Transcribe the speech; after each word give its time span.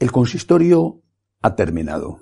El 0.00 0.12
consistorio 0.12 1.02
ha 1.42 1.54
terminado. 1.54 2.20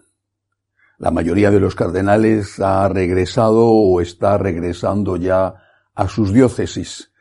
La 0.98 1.12
mayoría 1.12 1.52
de 1.52 1.60
los 1.60 1.76
cardenales 1.76 2.58
ha 2.58 2.88
regresado 2.88 3.68
o 3.68 4.00
está 4.00 4.36
regresando 4.36 5.16
ya 5.16 5.54
a 5.94 6.08
sus 6.08 6.32
diócesis. 6.32 7.12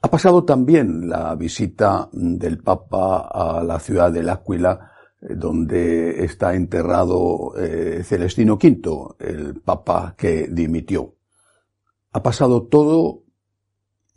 Ha 0.00 0.08
pasado 0.10 0.44
también 0.44 1.10
la 1.10 1.34
visita 1.34 2.08
del 2.10 2.56
Papa 2.56 3.28
a 3.30 3.62
la 3.62 3.78
ciudad 3.80 4.10
del 4.10 4.30
Áquila, 4.30 4.92
eh, 5.20 5.34
donde 5.34 6.24
está 6.24 6.54
enterrado 6.54 7.52
eh, 7.58 8.02
Celestino 8.02 8.54
V, 8.54 9.14
el 9.18 9.60
Papa 9.60 10.14
que 10.16 10.48
dimitió. 10.50 11.16
Ha 12.12 12.22
pasado 12.22 12.62
todo 12.62 13.24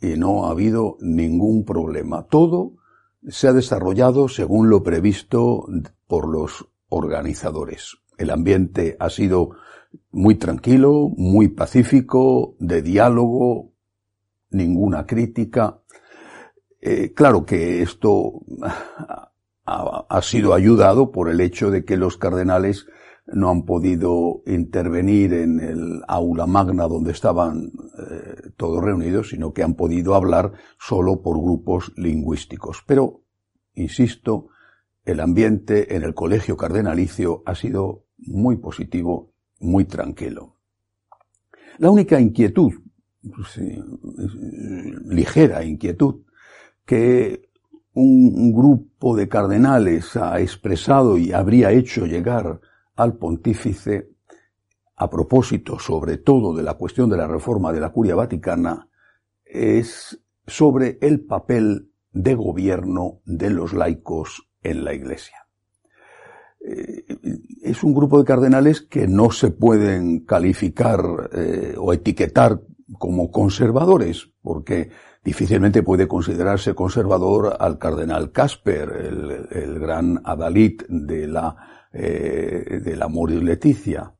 y 0.00 0.16
no 0.16 0.46
ha 0.46 0.52
habido 0.52 0.96
ningún 1.00 1.66
problema. 1.66 2.26
Todo 2.28 2.76
se 3.28 3.48
ha 3.48 3.52
desarrollado 3.52 4.28
según 4.28 4.68
lo 4.68 4.82
previsto 4.82 5.66
por 6.06 6.28
los 6.28 6.66
organizadores. 6.88 7.96
El 8.18 8.30
ambiente 8.30 8.96
ha 9.00 9.10
sido 9.10 9.50
muy 10.10 10.36
tranquilo, 10.36 11.10
muy 11.16 11.48
pacífico, 11.48 12.56
de 12.58 12.82
diálogo, 12.82 13.72
ninguna 14.50 15.06
crítica. 15.06 15.80
Eh, 16.80 17.12
claro 17.14 17.44
que 17.44 17.82
esto 17.82 18.40
ha, 19.64 20.22
sido 20.22 20.54
ayudado 20.54 21.12
por 21.12 21.30
el 21.30 21.40
hecho 21.40 21.70
de 21.70 21.84
que 21.84 21.96
los 21.96 22.18
cardenales 22.18 22.86
no 23.26 23.50
han 23.50 23.64
podido 23.64 24.42
intervenir 24.46 25.32
en 25.32 25.60
el 25.60 26.02
aula 26.08 26.46
magna 26.46 26.88
donde 26.88 27.12
estaban 27.12 27.66
eh, 27.66 28.21
todos 28.56 28.82
reunidos, 28.82 29.30
sino 29.30 29.52
que 29.52 29.62
han 29.62 29.74
podido 29.74 30.14
hablar 30.14 30.52
solo 30.78 31.22
por 31.22 31.40
grupos 31.40 31.92
lingüísticos. 31.96 32.82
Pero, 32.86 33.22
insisto, 33.74 34.48
el 35.04 35.20
ambiente 35.20 35.96
en 35.96 36.02
el 36.02 36.14
colegio 36.14 36.56
cardenalicio 36.56 37.42
ha 37.46 37.54
sido 37.54 38.04
muy 38.18 38.56
positivo, 38.56 39.32
muy 39.60 39.84
tranquilo. 39.84 40.56
La 41.78 41.90
única 41.90 42.20
inquietud, 42.20 42.72
pues, 43.22 43.58
ligera 45.06 45.64
inquietud, 45.64 46.22
que 46.84 47.48
un 47.94 48.52
grupo 48.52 49.16
de 49.16 49.28
cardenales 49.28 50.16
ha 50.16 50.40
expresado 50.40 51.18
y 51.18 51.32
habría 51.32 51.70
hecho 51.72 52.06
llegar 52.06 52.60
al 52.96 53.16
pontífice 53.16 54.11
a 55.02 55.10
propósito 55.10 55.78
sobre 55.78 56.18
todo 56.18 56.54
de 56.54 56.62
la 56.62 56.74
cuestión 56.74 57.10
de 57.10 57.16
la 57.16 57.26
reforma 57.26 57.72
de 57.72 57.80
la 57.80 57.90
curia 57.90 58.14
vaticana 58.14 58.88
es 59.44 60.20
sobre 60.46 60.98
el 61.00 61.24
papel 61.24 61.90
de 62.12 62.34
gobierno 62.34 63.20
de 63.24 63.50
los 63.50 63.72
laicos 63.72 64.48
en 64.62 64.84
la 64.84 64.94
iglesia. 64.94 65.36
Eh, 66.60 67.04
es 67.62 67.82
un 67.82 67.94
grupo 67.94 68.18
de 68.18 68.24
cardenales 68.24 68.80
que 68.80 69.08
no 69.08 69.32
se 69.32 69.50
pueden 69.50 70.20
calificar 70.20 71.00
eh, 71.32 71.74
o 71.76 71.92
etiquetar 71.92 72.60
como 72.98 73.30
conservadores, 73.32 74.30
porque 74.40 74.90
difícilmente 75.24 75.82
puede 75.82 76.06
considerarse 76.06 76.74
conservador 76.74 77.56
al 77.58 77.78
cardenal 77.78 78.30
Casper, 78.30 78.92
el, 79.50 79.80
gran 79.80 80.20
adalid 80.24 80.82
de 80.88 81.26
la 81.26 81.56
eh, 81.92 82.80
del 82.84 83.02
amor 83.02 83.32
y 83.32 83.40
Leticia. 83.40 84.14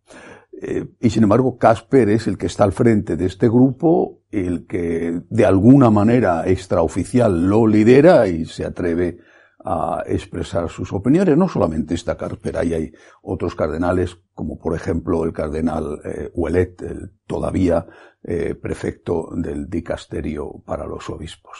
Y 1.00 1.10
sin 1.10 1.24
embargo, 1.24 1.58
Casper 1.58 2.08
es 2.10 2.28
el 2.28 2.38
que 2.38 2.46
está 2.46 2.62
al 2.62 2.72
frente 2.72 3.16
de 3.16 3.26
este 3.26 3.48
grupo, 3.48 4.20
el 4.30 4.66
que 4.66 5.22
de 5.28 5.44
alguna 5.44 5.90
manera 5.90 6.46
extraoficial 6.46 7.48
lo 7.48 7.66
lidera 7.66 8.28
y 8.28 8.44
se 8.44 8.64
atreve 8.64 9.18
a 9.64 10.02
expresar 10.06 10.68
sus 10.68 10.92
opiniones. 10.92 11.36
No 11.36 11.48
solamente 11.48 11.94
está 11.94 12.16
Casper, 12.16 12.56
ahí 12.56 12.74
hay 12.74 12.92
otros 13.22 13.54
cardenales, 13.54 14.18
como 14.34 14.58
por 14.58 14.74
ejemplo 14.74 15.24
el 15.24 15.32
cardenal 15.32 16.00
eh, 16.04 16.30
el 16.34 17.12
todavía 17.26 17.86
eh, 18.22 18.54
prefecto 18.54 19.30
del 19.34 19.68
dicasterio 19.68 20.62
para 20.64 20.86
los 20.86 21.08
obispos. 21.10 21.58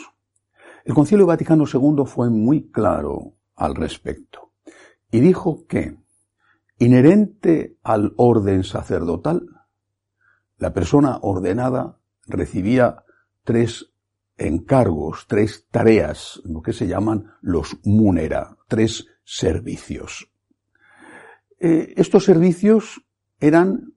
El 0.85 0.95
Concilio 0.95 1.27
Vaticano 1.27 1.65
II 1.73 2.05
fue 2.07 2.31
muy 2.31 2.71
claro 2.71 3.35
al 3.55 3.75
respecto 3.75 4.53
y 5.11 5.21
dijo 5.21 5.67
que 5.69 5.97
inherente 6.83 7.79
al 7.85 8.13
orden 8.17 8.65
sacerdotal, 8.65 9.47
la 10.59 10.73
persona 10.73 11.19
ordenada 11.23 12.01
recibía 12.27 13.05
tres 13.45 13.93
encargos, 14.37 15.27
tres 15.29 15.69
tareas, 15.71 16.41
lo 16.45 16.61
que 16.61 16.73
se 16.73 16.89
llaman 16.89 17.35
los 17.41 17.79
munera, 17.85 18.57
tres 18.67 19.07
servicios. 19.23 20.29
Eh, 21.61 21.95
estos 21.97 22.25
servicios 22.25 23.07
eran, 23.39 23.95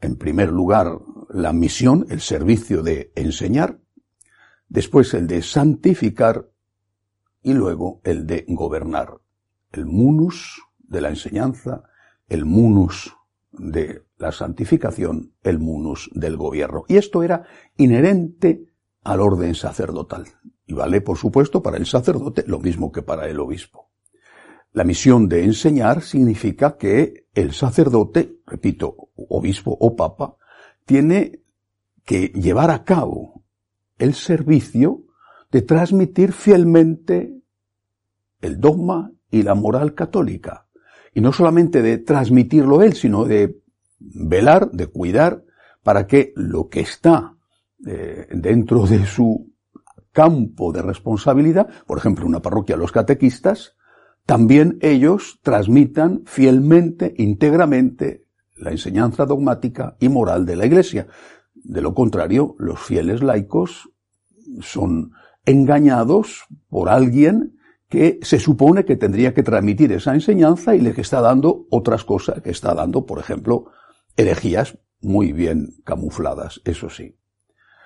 en 0.00 0.16
primer 0.16 0.50
lugar, 0.50 0.98
la 1.30 1.52
misión, 1.52 2.04
el 2.10 2.20
servicio 2.20 2.82
de 2.82 3.12
enseñar, 3.14 3.78
después 4.68 5.14
el 5.14 5.28
de 5.28 5.42
santificar 5.42 6.50
y 7.42 7.54
luego 7.54 8.00
el 8.02 8.26
de 8.26 8.44
gobernar. 8.48 9.20
El 9.70 9.86
munus 9.86 10.60
de 10.78 11.00
la 11.00 11.10
enseñanza, 11.10 11.84
el 12.28 12.44
munus 12.44 13.16
de 13.52 14.04
la 14.18 14.32
santificación, 14.32 15.32
el 15.42 15.58
munus 15.58 16.10
del 16.14 16.36
gobierno. 16.36 16.84
Y 16.88 16.96
esto 16.96 17.22
era 17.22 17.44
inherente 17.76 18.66
al 19.02 19.20
orden 19.20 19.54
sacerdotal. 19.54 20.26
Y 20.66 20.74
vale, 20.74 21.00
por 21.00 21.16
supuesto, 21.16 21.62
para 21.62 21.78
el 21.78 21.86
sacerdote 21.86 22.44
lo 22.46 22.58
mismo 22.58 22.92
que 22.92 23.02
para 23.02 23.28
el 23.28 23.40
obispo. 23.40 23.90
La 24.72 24.84
misión 24.84 25.28
de 25.28 25.44
enseñar 25.44 26.02
significa 26.02 26.76
que 26.76 27.26
el 27.34 27.52
sacerdote, 27.52 28.40
repito, 28.46 28.96
obispo 29.16 29.76
o 29.80 29.96
papa, 29.96 30.36
tiene 30.84 31.42
que 32.04 32.28
llevar 32.28 32.70
a 32.70 32.84
cabo 32.84 33.44
el 33.98 34.14
servicio 34.14 35.04
de 35.50 35.62
transmitir 35.62 36.32
fielmente 36.32 37.34
el 38.40 38.60
dogma 38.60 39.12
y 39.30 39.42
la 39.42 39.54
moral 39.54 39.94
católica, 39.94 40.67
y 41.14 41.20
no 41.20 41.32
solamente 41.32 41.82
de 41.82 41.98
transmitirlo 41.98 42.82
él, 42.82 42.94
sino 42.94 43.24
de 43.24 43.60
velar, 43.98 44.70
de 44.70 44.86
cuidar, 44.86 45.44
para 45.82 46.06
que 46.06 46.32
lo 46.36 46.68
que 46.68 46.80
está 46.80 47.34
eh, 47.86 48.26
dentro 48.30 48.86
de 48.86 49.06
su 49.06 49.52
campo 50.12 50.72
de 50.72 50.82
responsabilidad, 50.82 51.68
por 51.86 51.98
ejemplo, 51.98 52.26
una 52.26 52.42
parroquia, 52.42 52.76
los 52.76 52.92
catequistas, 52.92 53.76
también 54.26 54.78
ellos 54.82 55.38
transmitan 55.42 56.22
fielmente, 56.26 57.14
íntegramente, 57.16 58.24
la 58.56 58.70
enseñanza 58.70 59.24
dogmática 59.24 59.96
y 60.00 60.08
moral 60.08 60.44
de 60.44 60.56
la 60.56 60.66
Iglesia. 60.66 61.06
De 61.54 61.80
lo 61.80 61.94
contrario, 61.94 62.54
los 62.58 62.80
fieles 62.80 63.22
laicos 63.22 63.88
son 64.60 65.12
engañados 65.46 66.46
por 66.68 66.88
alguien 66.88 67.57
que 67.88 68.18
se 68.22 68.38
supone 68.38 68.84
que 68.84 68.96
tendría 68.96 69.32
que 69.32 69.42
transmitir 69.42 69.92
esa 69.92 70.14
enseñanza 70.14 70.74
y 70.74 70.80
le 70.80 70.92
que 70.92 71.00
está 71.00 71.20
dando 71.20 71.66
otras 71.70 72.04
cosas, 72.04 72.42
que 72.42 72.50
está 72.50 72.74
dando, 72.74 73.06
por 73.06 73.18
ejemplo, 73.18 73.72
herejías 74.16 74.78
muy 75.00 75.32
bien 75.32 75.76
camufladas, 75.84 76.60
eso 76.64 76.90
sí. 76.90 77.16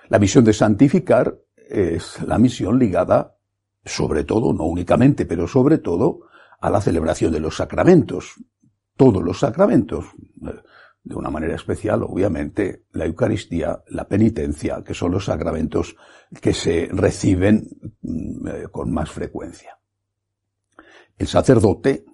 La 0.09 0.19
misión 0.19 0.45
de 0.45 0.53
santificar 0.53 1.39
es 1.57 2.21
la 2.23 2.39
misión 2.39 2.79
ligada, 2.79 3.37
sobre 3.85 4.25
todo, 4.25 4.53
no 4.53 4.65
únicamente, 4.65 5.25
pero 5.25 5.47
sobre 5.47 5.79
todo, 5.79 6.27
a 6.61 6.71
la 6.71 6.81
celebración 6.81 7.33
de 7.33 7.41
los 7.41 7.57
sacramentos. 7.57 8.35
Todos 8.97 9.23
los 9.23 9.39
sacramentos. 9.39 10.07
De 11.05 11.17
una 11.17 11.31
manera 11.31 11.57
especial, 11.57 12.03
obviamente, 12.05 12.85
la 12.93 13.07
Eucaristía, 13.07 13.83
la 13.89 14.07
penitencia, 14.07 14.85
que 14.85 14.95
son 14.95 15.13
los 15.13 15.25
sacramentos 15.25 15.97
que 16.41 16.53
se 16.55 16.89
reciben 16.93 17.69
mm, 18.03 18.47
eh, 18.47 18.63
con 18.71 18.93
más 18.93 19.11
frecuencia. 19.11 19.79
El 21.23 21.29
sacerdote, 21.29 22.05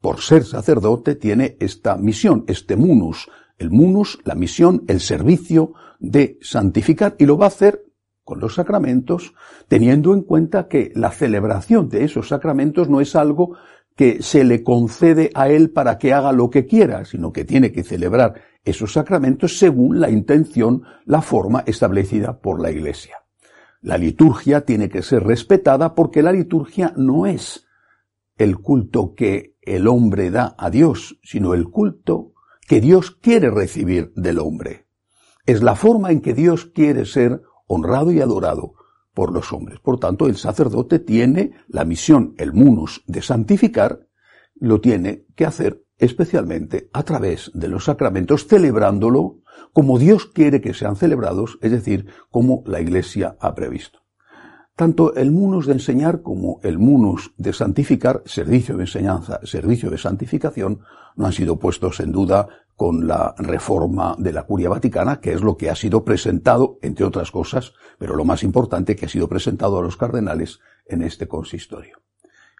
por 0.00 0.22
ser 0.22 0.42
sacerdote, 0.42 1.14
tiene 1.14 1.58
esta 1.60 1.98
misión, 1.98 2.44
este 2.46 2.74
munus. 2.74 3.28
El 3.58 3.70
munus, 3.70 4.18
la 4.24 4.34
misión, 4.34 4.82
el 4.88 5.00
servicio 5.00 5.74
de 5.98 6.38
santificar 6.40 7.16
y 7.18 7.26
lo 7.26 7.36
va 7.36 7.44
a 7.44 7.48
hacer 7.48 7.84
con 8.24 8.40
los 8.40 8.54
sacramentos, 8.54 9.34
teniendo 9.68 10.14
en 10.14 10.22
cuenta 10.22 10.68
que 10.68 10.90
la 10.94 11.10
celebración 11.10 11.90
de 11.90 12.04
esos 12.04 12.28
sacramentos 12.28 12.88
no 12.88 13.02
es 13.02 13.14
algo 13.14 13.58
que 13.94 14.22
se 14.22 14.42
le 14.42 14.62
concede 14.62 15.30
a 15.34 15.50
él 15.50 15.68
para 15.70 15.98
que 15.98 16.14
haga 16.14 16.32
lo 16.32 16.48
que 16.48 16.64
quiera, 16.64 17.04
sino 17.04 17.34
que 17.34 17.44
tiene 17.44 17.72
que 17.72 17.84
celebrar 17.84 18.40
esos 18.64 18.94
sacramentos 18.94 19.58
según 19.58 20.00
la 20.00 20.08
intención, 20.08 20.82
la 21.04 21.20
forma 21.20 21.62
establecida 21.66 22.40
por 22.40 22.62
la 22.62 22.70
Iglesia. 22.70 23.16
La 23.82 23.98
liturgia 23.98 24.62
tiene 24.62 24.88
que 24.88 25.02
ser 25.02 25.24
respetada 25.24 25.94
porque 25.94 26.22
la 26.22 26.32
liturgia 26.32 26.94
no 26.96 27.26
es 27.26 27.65
el 28.38 28.58
culto 28.58 29.14
que 29.14 29.56
el 29.62 29.88
hombre 29.88 30.30
da 30.30 30.54
a 30.58 30.70
Dios, 30.70 31.18
sino 31.22 31.54
el 31.54 31.68
culto 31.68 32.32
que 32.68 32.80
Dios 32.80 33.10
quiere 33.10 33.50
recibir 33.50 34.12
del 34.14 34.38
hombre. 34.38 34.86
Es 35.46 35.62
la 35.62 35.76
forma 35.76 36.10
en 36.10 36.20
que 36.20 36.34
Dios 36.34 36.66
quiere 36.66 37.04
ser 37.06 37.42
honrado 37.66 38.10
y 38.12 38.20
adorado 38.20 38.74
por 39.14 39.32
los 39.32 39.52
hombres. 39.52 39.80
Por 39.80 39.98
tanto, 39.98 40.26
el 40.26 40.36
sacerdote 40.36 40.98
tiene 40.98 41.52
la 41.68 41.84
misión, 41.84 42.34
el 42.38 42.52
munus, 42.52 43.02
de 43.06 43.22
santificar 43.22 44.06
lo 44.58 44.80
tiene 44.80 45.26
que 45.34 45.46
hacer 45.46 45.84
especialmente 45.98 46.90
a 46.92 47.02
través 47.02 47.50
de 47.54 47.68
los 47.68 47.84
sacramentos, 47.84 48.46
celebrándolo 48.46 49.40
como 49.72 49.98
Dios 49.98 50.26
quiere 50.26 50.60
que 50.60 50.74
sean 50.74 50.96
celebrados, 50.96 51.58
es 51.62 51.70
decir, 51.70 52.06
como 52.30 52.62
la 52.66 52.80
Iglesia 52.80 53.36
ha 53.40 53.54
previsto. 53.54 54.05
Tanto 54.76 55.14
el 55.14 55.32
munus 55.32 55.66
de 55.66 55.72
enseñar 55.72 56.20
como 56.20 56.60
el 56.62 56.78
munus 56.78 57.32
de 57.38 57.54
santificar, 57.54 58.22
servicio 58.26 58.76
de 58.76 58.82
enseñanza, 58.82 59.40
servicio 59.42 59.88
de 59.88 59.96
santificación, 59.96 60.80
no 61.16 61.24
han 61.24 61.32
sido 61.32 61.58
puestos 61.58 61.98
en 62.00 62.12
duda 62.12 62.46
con 62.74 63.06
la 63.06 63.34
reforma 63.38 64.14
de 64.18 64.34
la 64.34 64.42
curia 64.42 64.68
vaticana, 64.68 65.18
que 65.18 65.32
es 65.32 65.40
lo 65.40 65.56
que 65.56 65.70
ha 65.70 65.74
sido 65.74 66.04
presentado, 66.04 66.78
entre 66.82 67.06
otras 67.06 67.30
cosas, 67.30 67.72
pero 67.98 68.14
lo 68.14 68.26
más 68.26 68.42
importante 68.42 68.94
que 68.94 69.06
ha 69.06 69.08
sido 69.08 69.28
presentado 69.28 69.78
a 69.78 69.82
los 69.82 69.96
cardenales 69.96 70.60
en 70.84 71.00
este 71.00 71.26
consistorio. 71.26 72.02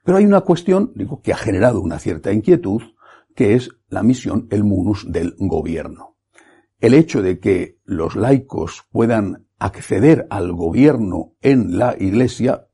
Pero 0.03 0.17
hay 0.17 0.25
una 0.25 0.41
cuestión, 0.41 0.93
digo, 0.95 1.21
que 1.21 1.35
ha 1.35 1.37
generado 1.37 1.83
una 1.83 1.99
cierta 1.99 2.33
inquietud, 2.33 2.81
que 3.35 3.55
es 3.55 3.73
la 3.91 4.03
misión, 4.03 4.47
el 4.51 4.65
munus 4.65 5.05
del 5.07 5.35
gobierno. 5.37 6.17
El 6.81 6.95
hecho 6.95 7.21
de 7.21 7.41
que 7.41 7.79
los 7.85 8.17
laicos 8.17 8.85
puedan 8.91 9.46
acceder 9.59 10.27
al 10.31 10.53
gobierno 10.53 11.35
en 11.41 11.79
la 11.79 11.97
Iglesia 11.99 12.69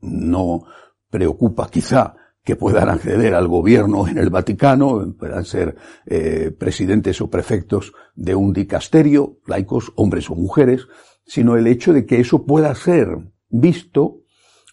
no 0.00 0.64
preocupa 1.10 1.68
quizá 1.70 2.14
que 2.44 2.56
puedan 2.56 2.88
acceder 2.88 3.34
al 3.34 3.46
gobierno 3.46 4.08
en 4.08 4.16
el 4.16 4.30
Vaticano, 4.30 5.14
puedan 5.18 5.44
ser 5.44 5.76
eh, 6.06 6.50
presidentes 6.58 7.20
o 7.20 7.28
prefectos 7.28 7.92
de 8.14 8.34
un 8.34 8.54
dicasterio, 8.54 9.38
laicos, 9.46 9.92
hombres 9.96 10.30
o 10.30 10.34
mujeres, 10.34 10.86
sino 11.26 11.56
el 11.56 11.66
hecho 11.66 11.92
de 11.92 12.06
que 12.06 12.20
eso 12.20 12.46
pueda 12.46 12.74
ser 12.74 13.08
visto 13.50 14.22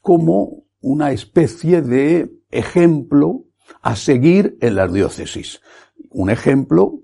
como 0.02 0.68
una 0.80 1.12
especie 1.12 1.82
de 1.82 2.32
ejemplo 2.50 3.44
a 3.82 3.98
seguir 3.98 4.58
en 4.62 4.76
las 4.76 4.94
diócesis. 4.94 5.60
Un 6.12 6.30
ejemplo 6.30 7.02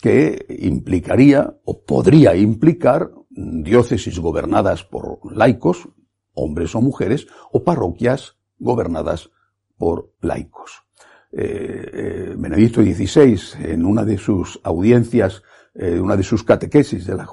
que 0.00 0.46
implicaría 0.48 1.54
o 1.64 1.84
podría 1.84 2.34
implicar 2.34 3.12
diócesis 3.38 4.18
gobernadas 4.18 4.84
por 4.84 5.20
laicos, 5.34 5.88
hombres 6.34 6.74
o 6.74 6.80
mujeres, 6.80 7.26
o 7.52 7.62
parroquias 7.62 8.36
gobernadas 8.58 9.30
por 9.76 10.12
laicos. 10.20 10.82
Eh, 11.30 11.90
eh, 11.92 12.34
Benedicto 12.36 12.82
XVI, 12.82 13.72
en 13.72 13.84
una 13.84 14.04
de 14.04 14.18
sus 14.18 14.60
audiencias, 14.64 15.42
eh, 15.74 16.00
una 16.00 16.16
de 16.16 16.22
sus 16.22 16.42
catequesis 16.42 17.06
de 17.06 17.14
la 17.14 17.28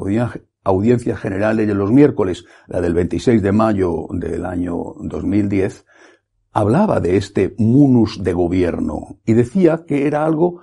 audiencia 0.63 1.17
general 1.17 1.57
de 1.57 1.73
los 1.73 1.91
miércoles, 1.91 2.45
la 2.67 2.81
del 2.81 2.93
26 2.93 3.41
de 3.41 3.51
mayo 3.51 4.07
del 4.11 4.45
año 4.45 4.93
2010, 4.99 5.85
hablaba 6.51 6.99
de 6.99 7.17
este 7.17 7.55
munus 7.57 8.23
de 8.23 8.33
gobierno 8.33 9.19
y 9.25 9.33
decía 9.33 9.85
que 9.87 10.07
era 10.07 10.25
algo 10.25 10.61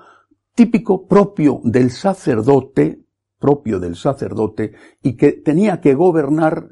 típico 0.54 1.06
propio 1.06 1.60
del 1.64 1.90
sacerdote 1.90 3.02
propio 3.42 3.80
del 3.80 3.96
sacerdote 3.96 4.72
y 5.02 5.16
que 5.16 5.32
tenía 5.32 5.80
que 5.80 5.94
gobernar 5.94 6.68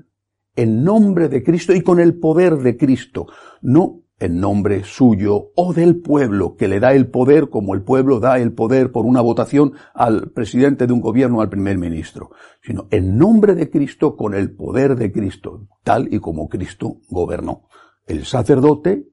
en 0.55 0.85
nombre 0.85 1.29
de 1.29 1.43
Cristo 1.43 1.75
y 1.75 1.83
con 1.83 1.99
el 2.01 2.19
poder 2.19 2.59
de 2.59 2.77
Cristo, 2.77 3.27
no 3.61 4.05
en 4.21 4.39
nombre 4.39 4.85
suyo 4.85 5.51
o 5.57 5.73
del 5.73 6.01
pueblo, 6.01 6.55
que 6.55 6.69
le 6.69 6.79
da 6.79 6.93
el 6.93 7.09
poder 7.09 7.49
como 7.49 7.75
el 7.75 7.83
pueblo 7.83 8.21
da 8.21 8.39
el 8.39 8.53
poder 8.53 8.93
por 8.93 9.07
una 9.07 9.23
votación 9.23 9.73
al 9.95 10.31
presidente 10.31 10.87
de 10.87 10.93
un 10.93 11.01
gobierno, 11.01 11.41
al 11.41 11.49
primer 11.49 11.79
ministro, 11.79 12.31
sino 12.63 12.87
en 12.91 13.17
nombre 13.17 13.55
de 13.55 13.71
Cristo 13.71 14.17
con 14.17 14.35
el 14.35 14.55
poder 14.55 14.95
de 14.97 15.11
Cristo, 15.11 15.67
tal 15.83 16.13
y 16.13 16.21
como 16.21 16.49
Cristo 16.49 16.99
gobernó. 17.09 17.63
El 18.07 18.27
sacerdote, 18.27 19.09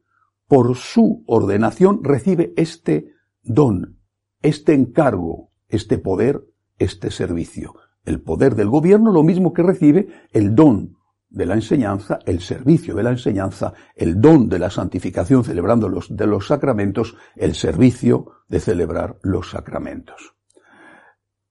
por 0.45 0.75
su 0.75 1.23
ordenación, 1.25 2.03
recibe 2.03 2.53
este 2.57 3.13
don, 3.41 3.99
este 4.41 4.73
encargo, 4.73 5.51
este 5.69 5.97
poder 5.97 6.43
este 6.77 7.11
servicio. 7.11 7.75
El 8.05 8.21
poder 8.21 8.55
del 8.55 8.69
gobierno 8.69 9.11
lo 9.11 9.23
mismo 9.23 9.53
que 9.53 9.63
recibe 9.63 10.07
el 10.31 10.55
don 10.55 10.97
de 11.29 11.45
la 11.45 11.55
enseñanza, 11.55 12.19
el 12.25 12.39
servicio 12.39 12.95
de 12.95 13.03
la 13.03 13.11
enseñanza, 13.11 13.73
el 13.95 14.19
don 14.21 14.47
de 14.47 14.59
la 14.59 14.69
santificación 14.69 15.43
celebrando 15.43 15.89
los, 15.89 16.15
de 16.15 16.25
los 16.25 16.47
sacramentos, 16.47 17.15
el 17.35 17.53
servicio 17.53 18.31
de 18.47 18.59
celebrar 18.59 19.17
los 19.23 19.49
sacramentos. 19.49 20.33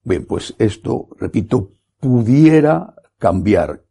Bien, 0.02 0.24
pues 0.24 0.54
esto, 0.58 1.08
repito, 1.18 1.72
pudiera 2.00 2.94
cambiar 3.18 3.82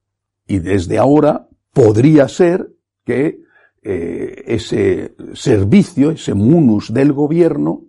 y 0.48 0.60
desde 0.60 0.98
ahora 0.98 1.48
podría 1.74 2.28
ser 2.28 2.72
que 3.04 3.42
eh, 3.84 4.44
ese 4.48 5.16
servicio, 5.34 6.12
ese 6.12 6.34
munus 6.34 6.94
del 6.94 7.14
gobierno, 7.14 7.84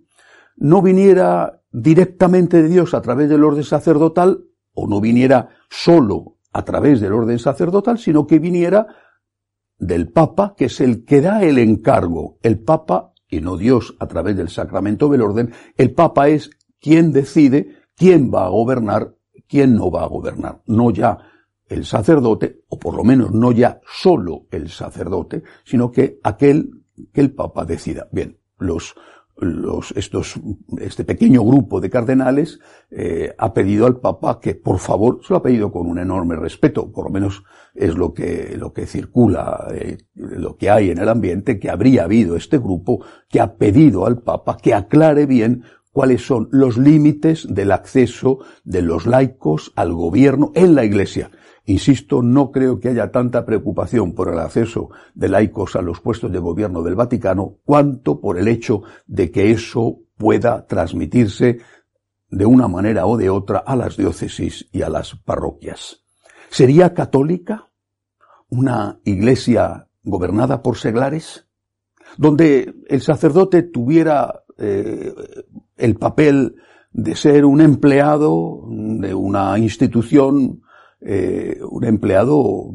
no 0.56 0.82
viniera 0.82 1.55
directamente 1.70 2.62
de 2.62 2.68
Dios 2.68 2.94
a 2.94 3.02
través 3.02 3.28
del 3.28 3.44
orden 3.44 3.64
sacerdotal, 3.64 4.44
o 4.72 4.86
no 4.86 5.00
viniera 5.00 5.50
solo 5.70 6.36
a 6.52 6.64
través 6.64 7.00
del 7.00 7.12
orden 7.12 7.38
sacerdotal, 7.38 7.98
sino 7.98 8.26
que 8.26 8.38
viniera 8.38 8.86
del 9.78 10.10
Papa, 10.10 10.54
que 10.56 10.66
es 10.66 10.80
el 10.80 11.04
que 11.04 11.20
da 11.20 11.42
el 11.42 11.58
encargo. 11.58 12.38
El 12.42 12.60
Papa, 12.60 13.12
y 13.28 13.40
no 13.40 13.56
Dios 13.56 13.96
a 13.98 14.06
través 14.06 14.36
del 14.36 14.48
sacramento 14.48 15.08
del 15.08 15.22
orden, 15.22 15.52
el 15.76 15.92
Papa 15.92 16.28
es 16.28 16.50
quien 16.80 17.12
decide 17.12 17.76
quién 17.94 18.30
va 18.32 18.46
a 18.46 18.50
gobernar, 18.50 19.14
quién 19.48 19.74
no 19.74 19.90
va 19.90 20.04
a 20.04 20.08
gobernar. 20.08 20.62
No 20.66 20.90
ya 20.90 21.18
el 21.68 21.84
sacerdote, 21.84 22.64
o 22.68 22.78
por 22.78 22.94
lo 22.94 23.04
menos 23.04 23.32
no 23.32 23.52
ya 23.52 23.80
solo 23.86 24.46
el 24.50 24.70
sacerdote, 24.70 25.42
sino 25.64 25.90
que 25.90 26.20
aquel 26.22 26.84
que 27.12 27.20
el 27.20 27.34
Papa 27.34 27.64
decida. 27.64 28.08
Bien, 28.12 28.38
los 28.58 28.94
los, 29.38 29.92
estos, 29.92 30.40
este 30.80 31.04
pequeño 31.04 31.42
grupo 31.44 31.80
de 31.80 31.90
cardenales 31.90 32.58
eh, 32.90 33.34
ha 33.36 33.52
pedido 33.52 33.86
al 33.86 34.00
Papa 34.00 34.40
que, 34.40 34.54
por 34.54 34.78
favor, 34.78 35.20
se 35.22 35.32
lo 35.32 35.38
ha 35.38 35.42
pedido 35.42 35.70
con 35.70 35.86
un 35.86 35.98
enorme 35.98 36.36
respeto, 36.36 36.90
por 36.90 37.04
lo 37.04 37.10
menos 37.10 37.44
es 37.74 37.94
lo 37.94 38.14
que, 38.14 38.56
lo 38.56 38.72
que 38.72 38.86
circula, 38.86 39.68
eh, 39.74 39.98
lo 40.14 40.56
que 40.56 40.70
hay 40.70 40.90
en 40.90 40.98
el 40.98 41.08
ambiente, 41.08 41.58
que 41.58 41.68
habría 41.68 42.04
habido 42.04 42.36
este 42.36 42.58
grupo 42.58 43.04
que 43.28 43.40
ha 43.40 43.56
pedido 43.56 44.06
al 44.06 44.22
Papa 44.22 44.56
que 44.56 44.72
aclare 44.72 45.26
bien 45.26 45.64
cuáles 45.96 46.26
son 46.26 46.50
los 46.50 46.76
límites 46.76 47.46
del 47.48 47.72
acceso 47.72 48.40
de 48.64 48.82
los 48.82 49.06
laicos 49.06 49.72
al 49.76 49.94
gobierno 49.94 50.52
en 50.54 50.74
la 50.74 50.84
Iglesia. 50.84 51.30
Insisto, 51.64 52.22
no 52.22 52.50
creo 52.52 52.78
que 52.78 52.90
haya 52.90 53.10
tanta 53.10 53.46
preocupación 53.46 54.12
por 54.14 54.30
el 54.30 54.38
acceso 54.38 54.90
de 55.14 55.30
laicos 55.30 55.74
a 55.74 55.80
los 55.80 56.00
puestos 56.00 56.30
de 56.30 56.38
gobierno 56.38 56.82
del 56.82 56.96
Vaticano, 56.96 57.60
cuanto 57.64 58.20
por 58.20 58.38
el 58.38 58.46
hecho 58.46 58.82
de 59.06 59.30
que 59.30 59.52
eso 59.52 60.00
pueda 60.18 60.66
transmitirse 60.66 61.60
de 62.28 62.44
una 62.44 62.68
manera 62.68 63.06
o 63.06 63.16
de 63.16 63.30
otra 63.30 63.60
a 63.60 63.74
las 63.74 63.96
diócesis 63.96 64.68
y 64.72 64.82
a 64.82 64.90
las 64.90 65.14
parroquias. 65.14 66.02
¿Sería 66.50 66.92
católica 66.92 67.70
una 68.50 69.00
iglesia 69.04 69.88
gobernada 70.02 70.60
por 70.62 70.76
seglares? 70.76 71.46
Donde 72.18 72.74
el 72.86 73.00
sacerdote 73.00 73.62
tuviera 73.62 74.42
eh, 74.58 75.14
el 75.76 75.96
papel 75.96 76.56
de 76.92 77.14
ser 77.14 77.44
un 77.44 77.60
empleado 77.60 78.62
de 78.70 79.14
una 79.14 79.58
institución 79.58 80.62
eh, 80.98 81.60
un 81.62 81.84
empleado 81.84 82.70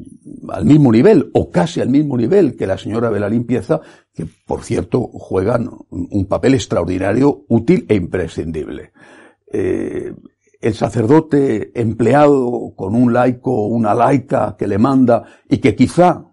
al 0.49 0.63
mismo 0.63 0.91
nivel 0.91 1.31
o 1.33 1.49
casi 1.49 1.81
al 1.81 1.89
mismo 1.89 2.15
nivel 2.15 2.55
que 2.55 2.67
la 2.67 2.77
señora 2.77 3.09
de 3.09 3.19
la 3.19 3.27
limpieza, 3.27 3.81
que 4.13 4.27
por 4.45 4.63
cierto 4.63 5.01
juegan 5.01 5.69
un 5.89 6.25
papel 6.27 6.53
extraordinario, 6.53 7.45
útil 7.49 7.85
e 7.89 7.95
imprescindible. 7.95 8.91
Eh, 9.51 10.13
el 10.61 10.73
sacerdote 10.75 11.71
empleado 11.73 12.73
con 12.75 12.95
un 12.95 13.11
laico 13.11 13.65
una 13.65 13.95
laica 13.95 14.55
que 14.57 14.67
le 14.67 14.77
manda 14.77 15.25
y 15.49 15.57
que 15.57 15.75
quizá, 15.75 16.23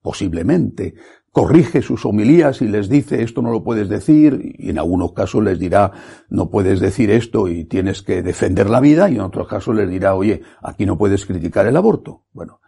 posiblemente, 0.00 0.94
corrige 1.36 1.82
sus 1.82 2.06
homilías 2.06 2.62
y 2.62 2.66
les 2.66 2.88
dice 2.88 3.22
esto 3.22 3.42
no 3.42 3.50
lo 3.50 3.62
puedes 3.62 3.90
decir 3.90 4.54
y 4.58 4.70
en 4.70 4.78
algunos 4.78 5.12
casos 5.12 5.44
les 5.44 5.58
dirá 5.58 5.92
no 6.30 6.48
puedes 6.48 6.80
decir 6.80 7.10
esto 7.10 7.46
y 7.46 7.66
tienes 7.66 8.00
que 8.00 8.22
defender 8.22 8.70
la 8.70 8.80
vida 8.80 9.10
y 9.10 9.16
en 9.16 9.20
otros 9.20 9.46
casos 9.46 9.76
les 9.76 9.90
dirá 9.90 10.14
oye 10.14 10.40
aquí 10.62 10.86
no 10.86 10.96
puedes 10.96 11.26
criticar 11.26 11.66
el 11.66 11.76
aborto. 11.76 12.22
Bueno, 12.32 12.62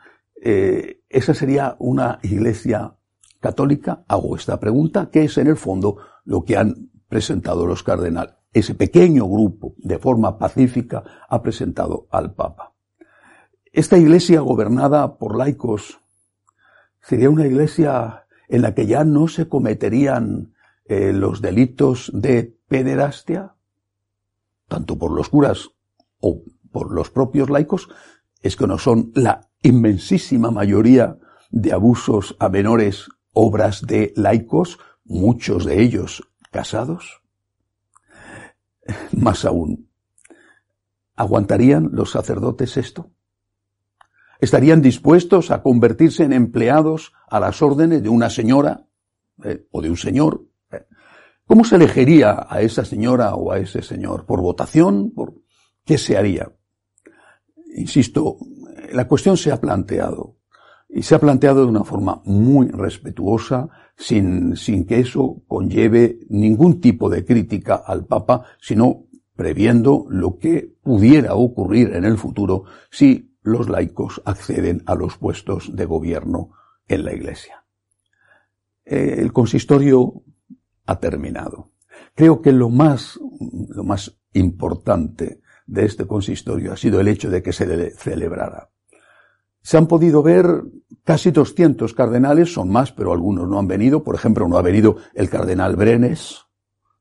eh, 0.44 1.00
esa 1.08 1.32
sería 1.32 1.76
una 1.78 2.18
iglesia 2.22 2.94
católica. 3.40 4.04
Hago 4.06 4.36
esta 4.36 4.60
pregunta 4.60 5.08
que 5.10 5.24
es 5.24 5.38
en 5.38 5.46
el 5.46 5.56
fondo 5.56 5.96
lo 6.26 6.44
que 6.44 6.58
han 6.58 6.90
presentado 7.08 7.64
los 7.64 7.82
cardenales. 7.82 8.34
Ese 8.52 8.74
pequeño 8.74 9.26
grupo 9.26 9.76
de 9.78 9.98
forma 9.98 10.36
pacífica 10.36 11.04
ha 11.26 11.40
presentado 11.40 12.06
al 12.10 12.34
Papa. 12.34 12.74
Esta 13.72 13.96
iglesia 13.96 14.42
gobernada 14.42 15.16
por 15.16 15.38
laicos 15.38 16.00
sería 17.00 17.30
una 17.30 17.46
iglesia 17.46 18.26
en 18.48 18.62
la 18.62 18.74
que 18.74 18.86
ya 18.86 19.04
no 19.04 19.28
se 19.28 19.48
cometerían 19.48 20.54
eh, 20.86 21.12
los 21.12 21.40
delitos 21.40 22.10
de 22.14 22.56
pederastia, 22.68 23.54
tanto 24.68 24.98
por 24.98 25.12
los 25.12 25.28
curas 25.28 25.70
o 26.20 26.42
por 26.72 26.92
los 26.92 27.10
propios 27.10 27.50
laicos, 27.50 27.88
es 28.42 28.56
que 28.56 28.66
no 28.66 28.78
son 28.78 29.12
la 29.14 29.48
inmensísima 29.62 30.50
mayoría 30.50 31.18
de 31.50 31.72
abusos 31.72 32.36
a 32.38 32.48
menores 32.48 33.08
obras 33.32 33.86
de 33.86 34.12
laicos, 34.16 34.78
muchos 35.04 35.64
de 35.64 35.82
ellos 35.82 36.28
casados? 36.50 37.22
Más 39.12 39.44
aún, 39.44 39.90
¿aguantarían 41.16 41.90
los 41.92 42.10
sacerdotes 42.10 42.76
esto? 42.76 43.10
¿Estarían 44.40 44.82
dispuestos 44.82 45.50
a 45.50 45.62
convertirse 45.62 46.22
en 46.22 46.32
empleados 46.32 47.12
a 47.28 47.40
las 47.40 47.60
órdenes 47.60 48.02
de 48.02 48.08
una 48.08 48.30
señora 48.30 48.86
eh, 49.44 49.66
o 49.70 49.82
de 49.82 49.90
un 49.90 49.96
señor? 49.96 50.44
Eh, 50.70 50.84
¿Cómo 51.44 51.64
se 51.64 51.76
elegiría 51.76 52.46
a 52.48 52.60
esa 52.62 52.84
señora 52.84 53.34
o 53.34 53.50
a 53.50 53.58
ese 53.58 53.82
señor? 53.82 54.26
¿Por 54.26 54.40
votación? 54.40 55.10
¿Por 55.10 55.34
qué 55.84 55.98
se 55.98 56.16
haría? 56.16 56.52
Insisto, 57.74 58.38
la 58.92 59.08
cuestión 59.08 59.36
se 59.36 59.50
ha 59.50 59.60
planteado 59.60 60.36
y 60.88 61.02
se 61.02 61.14
ha 61.14 61.18
planteado 61.18 61.62
de 61.62 61.70
una 61.70 61.84
forma 61.84 62.22
muy 62.24 62.68
respetuosa, 62.68 63.68
sin 63.96 64.54
que 64.86 65.00
eso 65.00 65.42
conlleve 65.46 66.20
ningún 66.28 66.80
tipo 66.80 67.10
de 67.10 67.24
crítica 67.24 67.74
al 67.74 68.06
Papa, 68.06 68.44
sino 68.60 69.08
previendo 69.38 70.06
lo 70.08 70.38
que 70.38 70.74
pudiera 70.82 71.34
ocurrir 71.34 71.94
en 71.94 72.04
el 72.04 72.16
futuro 72.16 72.64
si 72.90 73.27
los 73.42 73.68
laicos 73.68 74.20
acceden 74.24 74.82
a 74.86 74.94
los 74.94 75.16
puestos 75.16 75.74
de 75.74 75.84
gobierno 75.84 76.50
en 76.86 77.04
la 77.04 77.14
Iglesia. 77.14 77.64
Eh, 78.84 79.16
el 79.18 79.32
consistorio 79.32 80.22
ha 80.86 80.98
terminado. 80.98 81.72
Creo 82.14 82.40
que 82.40 82.52
lo 82.52 82.70
más, 82.70 83.18
lo 83.68 83.84
más 83.84 84.18
importante 84.32 85.40
de 85.66 85.84
este 85.84 86.06
consistorio 86.06 86.72
ha 86.72 86.76
sido 86.76 87.00
el 87.00 87.08
hecho 87.08 87.30
de 87.30 87.42
que 87.42 87.52
se 87.52 87.90
celebrara. 87.90 88.70
Se 89.60 89.76
han 89.76 89.86
podido 89.86 90.22
ver 90.22 90.62
casi 91.04 91.30
200 91.30 91.92
cardenales, 91.92 92.52
son 92.52 92.70
más, 92.70 92.92
pero 92.92 93.12
algunos 93.12 93.48
no 93.48 93.58
han 93.58 93.66
venido. 93.66 94.02
Por 94.02 94.14
ejemplo, 94.14 94.48
no 94.48 94.56
ha 94.56 94.62
venido 94.62 94.96
el 95.14 95.28
cardenal 95.28 95.76
Brenes, 95.76 96.48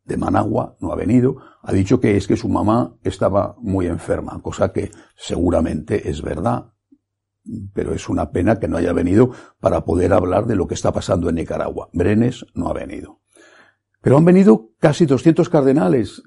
de 0.07 0.17
Managua, 0.17 0.75
no 0.79 0.91
ha 0.91 0.95
venido. 0.95 1.37
Ha 1.67 1.73
dicho 1.73 1.99
que 1.99 2.15
es 2.15 2.27
que 2.27 2.37
su 2.37 2.47
mamá 2.47 2.95
estaba 3.03 3.57
muy 3.59 3.87
enferma, 3.87 4.41
cosa 4.41 4.71
que 4.71 4.89
seguramente 5.17 6.09
es 6.09 6.21
verdad. 6.21 6.71
Pero 7.73 7.93
es 7.93 8.07
una 8.07 8.31
pena 8.31 8.57
que 8.57 8.69
no 8.69 8.77
haya 8.77 8.93
venido 8.93 9.31
para 9.59 9.83
poder 9.83 10.13
hablar 10.13 10.45
de 10.45 10.55
lo 10.55 10.65
que 10.65 10.75
está 10.75 10.93
pasando 10.93 11.27
en 11.27 11.35
Nicaragua. 11.35 11.89
Brenes 11.91 12.45
no 12.53 12.69
ha 12.69 12.73
venido. 12.73 13.19
Pero 13.99 14.15
han 14.17 14.23
venido 14.23 14.69
casi 14.79 15.05
200 15.05 15.49
cardenales. 15.49 16.23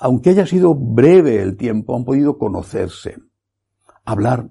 Aunque 0.00 0.30
haya 0.30 0.46
sido 0.46 0.74
breve 0.74 1.40
el 1.40 1.56
tiempo, 1.56 1.96
han 1.96 2.04
podido 2.04 2.36
conocerse, 2.36 3.16
hablar 4.04 4.50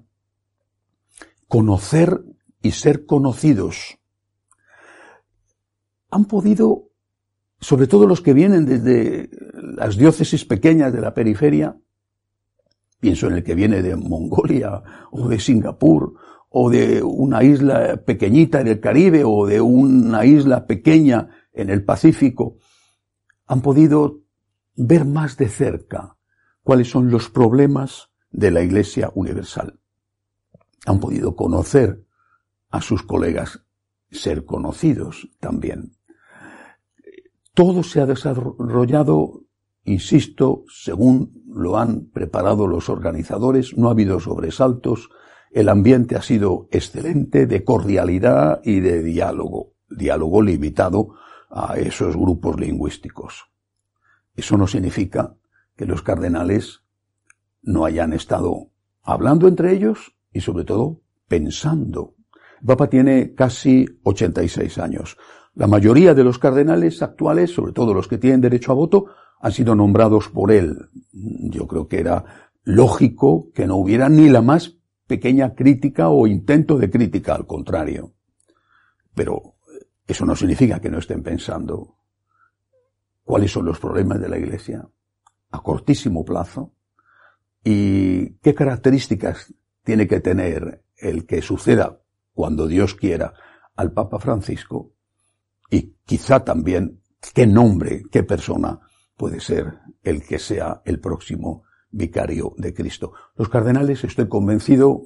conocer 1.46 2.24
y 2.60 2.72
ser 2.72 3.06
conocidos. 3.06 3.98
Han 6.10 6.24
podido, 6.24 6.90
sobre 7.60 7.86
todo 7.86 8.08
los 8.08 8.20
que 8.20 8.32
vienen 8.32 8.66
desde 8.66 9.30
las 9.76 9.96
diócesis 9.96 10.44
pequeñas 10.44 10.92
de 10.92 11.00
la 11.00 11.14
periferia, 11.14 11.76
pienso 12.98 13.28
en 13.28 13.34
el 13.34 13.44
que 13.44 13.54
viene 13.54 13.82
de 13.82 13.94
Mongolia 13.94 14.82
o 15.10 15.28
de 15.28 15.38
Singapur 15.38 16.14
o 16.48 16.70
de 16.70 17.02
una 17.02 17.42
isla 17.44 18.02
pequeñita 18.04 18.60
en 18.60 18.68
el 18.68 18.80
Caribe 18.80 19.22
o 19.24 19.46
de 19.46 19.60
una 19.60 20.24
isla 20.24 20.66
pequeña 20.66 21.28
en 21.52 21.70
el 21.70 21.84
Pacífico, 21.84 22.56
han 23.46 23.62
podido 23.62 24.22
ver 24.74 25.04
más 25.04 25.36
de 25.36 25.48
cerca 25.48 26.16
cuáles 26.62 26.90
son 26.90 27.10
los 27.10 27.30
problemas 27.30 28.10
de 28.30 28.50
la 28.50 28.62
Iglesia 28.62 29.10
Universal 29.14 29.78
han 30.86 31.00
podido 31.00 31.34
conocer 31.36 32.06
a 32.70 32.80
sus 32.80 33.02
colegas, 33.02 33.64
ser 34.10 34.44
conocidos 34.44 35.28
también. 35.40 35.96
Todo 37.54 37.82
se 37.82 38.00
ha 38.00 38.06
desarrollado, 38.06 39.42
insisto, 39.86 40.64
según 40.68 41.42
lo 41.48 41.78
han 41.78 42.06
preparado 42.06 42.66
los 42.66 42.88
organizadores, 42.88 43.76
no 43.76 43.88
ha 43.88 43.92
habido 43.92 44.20
sobresaltos, 44.20 45.08
el 45.50 45.68
ambiente 45.68 46.16
ha 46.16 46.22
sido 46.22 46.68
excelente, 46.70 47.46
de 47.46 47.64
cordialidad 47.64 48.60
y 48.62 48.80
de 48.80 49.02
diálogo, 49.02 49.72
diálogo 49.88 50.42
limitado 50.42 51.14
a 51.50 51.76
esos 51.78 52.16
grupos 52.16 52.60
lingüísticos. 52.60 53.48
Eso 54.34 54.58
no 54.58 54.66
significa 54.66 55.34
que 55.76 55.86
los 55.86 56.02
cardenales 56.02 56.82
no 57.62 57.84
hayan 57.84 58.12
estado 58.12 58.70
hablando 59.02 59.48
entre 59.48 59.72
ellos 59.72 60.14
y 60.32 60.40
sobre 60.40 60.64
todo 60.64 61.00
pensando. 61.28 62.14
Papa 62.64 62.88
tiene 62.88 63.34
casi 63.34 63.86
86 64.02 64.78
años. 64.78 65.16
La 65.54 65.66
mayoría 65.66 66.14
de 66.14 66.24
los 66.24 66.38
cardenales 66.38 67.02
actuales, 67.02 67.54
sobre 67.54 67.72
todo 67.72 67.94
los 67.94 68.08
que 68.08 68.18
tienen 68.18 68.40
derecho 68.40 68.72
a 68.72 68.74
voto, 68.74 69.06
han 69.40 69.52
sido 69.52 69.74
nombrados 69.74 70.28
por 70.28 70.50
él. 70.52 70.88
Yo 71.12 71.66
creo 71.66 71.88
que 71.88 72.00
era 72.00 72.24
lógico 72.64 73.50
que 73.54 73.66
no 73.66 73.76
hubiera 73.76 74.08
ni 74.08 74.28
la 74.28 74.42
más 74.42 74.76
pequeña 75.06 75.54
crítica 75.54 76.08
o 76.08 76.26
intento 76.26 76.78
de 76.78 76.90
crítica, 76.90 77.34
al 77.34 77.46
contrario. 77.46 78.12
Pero 79.14 79.54
eso 80.06 80.24
no 80.24 80.36
significa 80.36 80.80
que 80.80 80.90
no 80.90 80.98
estén 80.98 81.22
pensando 81.22 81.96
cuáles 83.24 83.52
son 83.52 83.64
los 83.66 83.78
problemas 83.78 84.20
de 84.20 84.28
la 84.28 84.38
Iglesia 84.38 84.86
a 85.50 85.62
cortísimo 85.62 86.24
plazo 86.24 86.72
y 87.62 88.34
qué 88.36 88.54
características 88.54 89.52
tiene 89.82 90.06
que 90.06 90.20
tener 90.20 90.84
el 90.96 91.26
que 91.26 91.42
suceda 91.42 92.00
cuando 92.32 92.66
Dios 92.66 92.94
quiera 92.94 93.34
al 93.74 93.92
Papa 93.92 94.18
Francisco 94.18 94.92
y 95.70 95.96
quizá 96.04 96.44
también 96.44 97.00
qué 97.34 97.46
nombre, 97.46 98.02
qué 98.10 98.22
persona 98.22 98.80
puede 99.16 99.40
ser 99.40 99.80
el 100.02 100.22
que 100.22 100.38
sea 100.38 100.82
el 100.84 101.00
próximo 101.00 101.64
vicario 101.90 102.54
de 102.58 102.74
Cristo. 102.74 103.12
Los 103.36 103.48
cardenales, 103.48 104.04
estoy 104.04 104.28
convencido, 104.28 105.02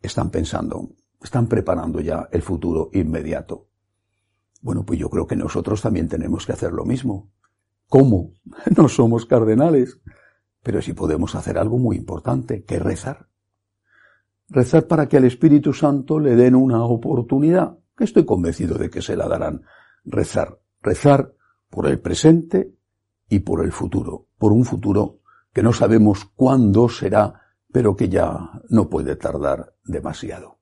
están 0.00 0.30
pensando, 0.30 0.90
están 1.22 1.46
preparando 1.46 2.00
ya 2.00 2.28
el 2.32 2.42
futuro 2.42 2.90
inmediato. 2.92 3.68
Bueno, 4.60 4.84
pues 4.84 4.98
yo 4.98 5.08
creo 5.08 5.26
que 5.26 5.36
nosotros 5.36 5.80
también 5.80 6.08
tenemos 6.08 6.46
que 6.46 6.52
hacer 6.52 6.72
lo 6.72 6.84
mismo. 6.84 7.30
¿Cómo? 7.88 8.32
No 8.76 8.88
somos 8.88 9.26
cardenales, 9.26 10.00
pero 10.62 10.82
sí 10.82 10.92
podemos 10.92 11.34
hacer 11.34 11.58
algo 11.58 11.78
muy 11.78 11.96
importante, 11.96 12.64
que 12.64 12.78
rezar. 12.78 13.28
Rezar 14.48 14.86
para 14.86 15.08
que 15.08 15.16
al 15.16 15.24
Espíritu 15.24 15.72
Santo 15.72 16.18
le 16.18 16.36
den 16.36 16.54
una 16.54 16.84
oportunidad, 16.84 17.78
que 17.96 18.04
estoy 18.04 18.24
convencido 18.24 18.76
de 18.76 18.90
que 18.90 19.02
se 19.02 19.16
la 19.16 19.28
darán. 19.28 19.62
Rezar, 20.04 20.58
rezar 20.80 21.34
por 21.70 21.86
el 21.86 22.00
presente 22.00 22.72
y 23.32 23.38
por 23.38 23.64
el 23.64 23.72
futuro, 23.72 24.26
por 24.36 24.52
un 24.52 24.66
futuro 24.66 25.20
que 25.54 25.62
no 25.62 25.72
sabemos 25.72 26.26
cuándo 26.36 26.90
será, 26.90 27.40
pero 27.72 27.96
que 27.96 28.10
ya 28.10 28.60
no 28.68 28.90
puede 28.90 29.16
tardar 29.16 29.74
demasiado. 29.86 30.58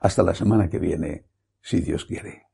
Hasta 0.00 0.24
la 0.24 0.34
semana 0.34 0.68
que 0.68 0.80
viene, 0.80 1.26
si 1.60 1.80
Dios 1.80 2.04
quiere. 2.06 2.47